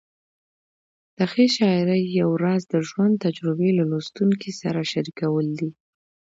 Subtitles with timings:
[1.17, 5.69] د ښې شاعرۍ یو راز د ژوند تجربې له لوستونکي سره شریکول دي.